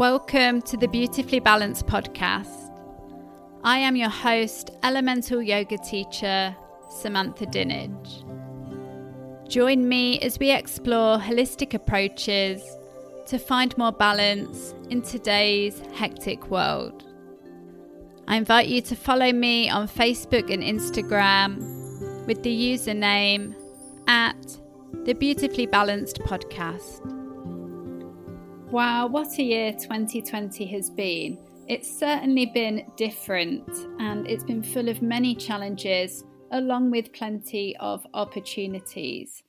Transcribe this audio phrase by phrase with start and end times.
[0.00, 2.72] Welcome to the Beautifully Balanced podcast.
[3.62, 6.56] I am your host, elemental yoga teacher,
[6.88, 8.24] Samantha Dinage.
[9.46, 12.62] Join me as we explore holistic approaches
[13.26, 17.04] to find more balance in today's hectic world.
[18.26, 23.54] I invite you to follow me on Facebook and Instagram with the username
[24.08, 24.58] at
[25.04, 27.19] the Beautifully Balanced Podcast.
[28.70, 31.38] Wow, what a year 2020 has been.
[31.66, 38.06] It's certainly been different and it's been full of many challenges along with plenty of
[38.14, 39.42] opportunities.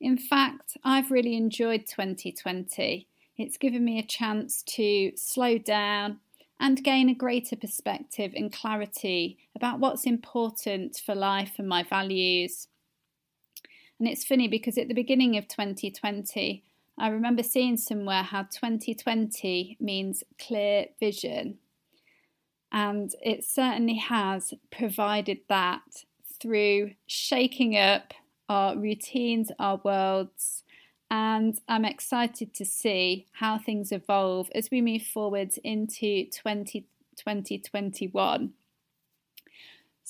[0.00, 3.08] In fact, I've really enjoyed 2020.
[3.36, 6.20] It's given me a chance to slow down
[6.60, 12.68] and gain a greater perspective and clarity about what's important for life and my values.
[13.98, 16.62] And it's funny because at the beginning of 2020,
[17.00, 21.56] I remember seeing somewhere how 2020 means clear vision.
[22.70, 26.04] And it certainly has provided that
[26.40, 28.12] through shaking up
[28.50, 30.62] our routines, our worlds.
[31.10, 36.82] And I'm excited to see how things evolve as we move forward into 20,
[37.16, 38.52] 2021.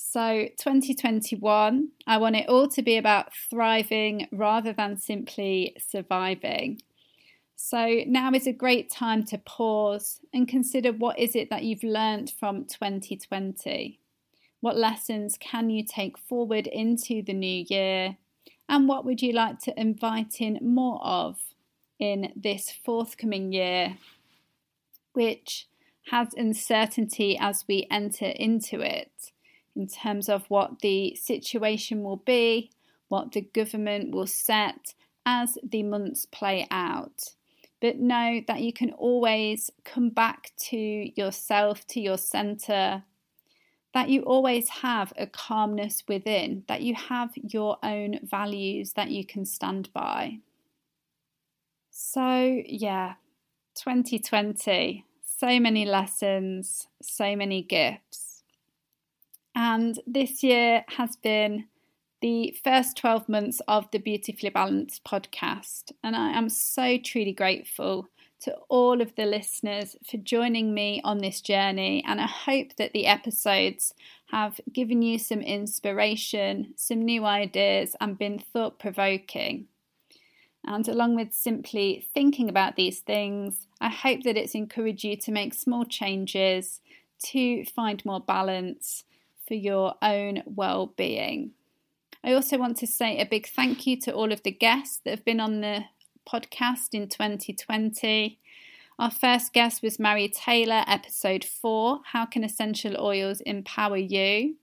[0.03, 6.81] So, 2021, I want it all to be about thriving rather than simply surviving.
[7.55, 11.83] So, now is a great time to pause and consider what is it that you've
[11.83, 13.99] learned from 2020?
[14.59, 18.17] What lessons can you take forward into the new year?
[18.67, 21.37] And what would you like to invite in more of
[21.99, 23.97] in this forthcoming year,
[25.13, 25.67] which
[26.09, 29.31] has uncertainty as we enter into it?
[29.75, 32.71] In terms of what the situation will be,
[33.07, 34.93] what the government will set
[35.25, 37.35] as the months play out.
[37.81, 43.03] But know that you can always come back to yourself, to your centre,
[43.93, 49.25] that you always have a calmness within, that you have your own values that you
[49.25, 50.39] can stand by.
[51.89, 53.15] So, yeah,
[53.75, 58.30] 2020, so many lessons, so many gifts.
[59.55, 61.65] And this year has been
[62.21, 65.91] the first 12 months of the Beautifully Balanced podcast.
[66.03, 68.09] And I am so truly grateful
[68.41, 72.03] to all of the listeners for joining me on this journey.
[72.07, 73.93] And I hope that the episodes
[74.31, 79.67] have given you some inspiration, some new ideas, and been thought provoking.
[80.65, 85.31] And along with simply thinking about these things, I hope that it's encouraged you to
[85.31, 86.81] make small changes
[87.25, 89.03] to find more balance
[89.51, 91.51] for your own well being.
[92.23, 95.09] I also want to say a big thank you to all of the guests that
[95.09, 95.83] have been on the
[96.25, 98.39] podcast in 2020.
[98.97, 104.55] Our first guest was Mary Taylor, episode 4 How Can Essential Oils Empower You?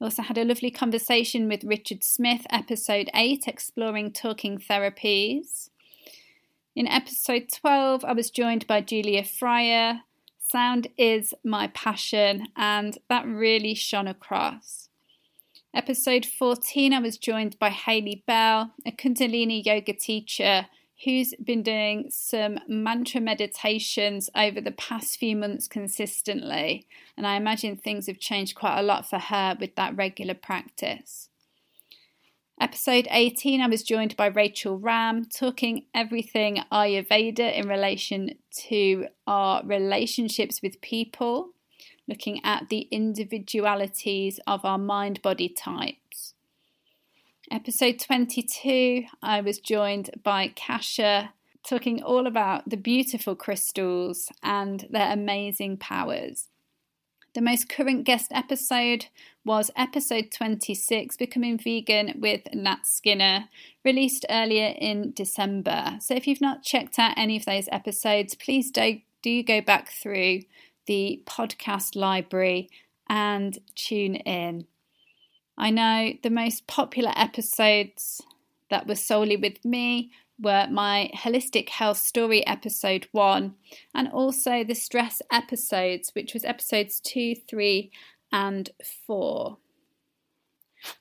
[0.00, 5.68] I also had a lovely conversation with Richard Smith, episode 8, exploring talking therapies.
[6.76, 10.02] In episode 12, I was joined by Julia Fryer,
[10.52, 14.90] Sound is my passion, and that really shone across.
[15.72, 20.66] Episode 14, I was joined by Hayley Bell, a Kundalini yoga teacher
[21.04, 26.86] who's been doing some mantra meditations over the past few months consistently.
[27.16, 31.30] And I imagine things have changed quite a lot for her with that regular practice.
[32.60, 38.30] Episode 18, I was joined by Rachel Ram talking everything Ayurveda in relation
[38.68, 41.50] to our relationships with people,
[42.06, 46.34] looking at the individualities of our mind body types.
[47.50, 51.32] Episode 22, I was joined by Kasha
[51.66, 56.48] talking all about the beautiful crystals and their amazing powers.
[57.34, 59.06] The most current guest episode
[59.42, 63.48] was episode 26, Becoming Vegan with Nat Skinner,
[63.82, 65.96] released earlier in December.
[66.00, 69.88] So if you've not checked out any of those episodes, please do, do go back
[69.90, 70.40] through
[70.86, 72.68] the podcast library
[73.08, 74.66] and tune in.
[75.56, 78.20] I know the most popular episodes
[78.68, 83.54] that were solely with me were my holistic health story episode one
[83.94, 87.90] and also the stress episodes, which was episodes two, three,
[88.32, 88.70] and
[89.06, 89.58] four.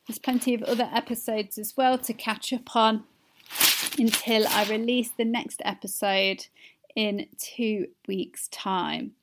[0.07, 3.03] There's plenty of other episodes as well to catch up on
[3.97, 6.45] until I release the next episode
[6.95, 9.13] in two weeks' time.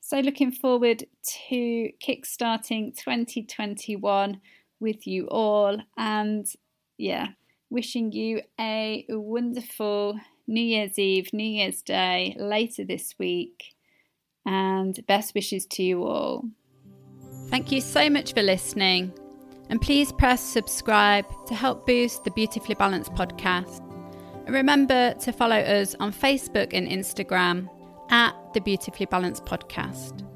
[0.00, 1.04] So, looking forward
[1.46, 4.40] to kickstarting 2021
[4.80, 6.46] with you all, and
[6.98, 7.28] yeah,
[7.70, 13.74] wishing you a wonderful New Year's Eve, New Year's Day later this week,
[14.44, 16.44] and best wishes to you all.
[17.48, 19.12] Thank you so much for listening,
[19.68, 23.80] and please press subscribe to help boost the Beautifully Balanced podcast.
[24.46, 27.68] And remember to follow us on Facebook and Instagram
[28.10, 30.26] at the Beautifully Balanced Podcast.